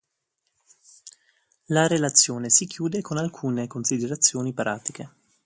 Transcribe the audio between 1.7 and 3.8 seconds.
relazione si chiude con alcune